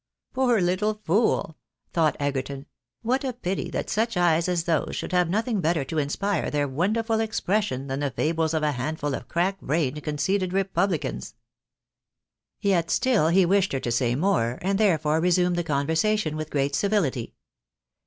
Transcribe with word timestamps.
"Poor 0.33 0.59
little 0.59 0.95
fool!" 0.95 1.57
thought 1.93 2.17
Egerton." 2.19 2.65
What 3.03 3.23
a 3.23 3.33
pity 3.33 3.69
that 3.69 3.87
such 3.87 4.17
eyes 4.17 4.49
as 4.49 4.63
those 4.63 4.95
should 4.95 5.11
have 5.11 5.29
nothing 5.29 5.61
better 5.61 5.85
to 5.85 5.99
inspire 5.99 6.49
their 6.49 6.67
wonderful 6.67 7.19
expression 7.19 7.85
than 7.85 7.99
the 7.99 8.09
fables 8.09 8.55
of 8.55 8.63
a 8.63 8.71
handful 8.71 9.13
of 9.13 9.27
crackbrained, 9.27 10.01
conceited 10.01 10.53
republicans!" 10.53 11.35
Yet 12.61 12.89
still 12.89 13.27
he 13.27 13.45
wished 13.45 13.73
her 13.73 13.79
to 13.81 13.91
say 13.91 14.15
more, 14.15 14.57
and 14.63 14.79
therefore 14.79 15.21
resumed 15.21 15.55
the 15.55 15.63
conversation 15.63 16.35
with 16.35 16.49
great 16.49 16.73
civility. 16.73 17.35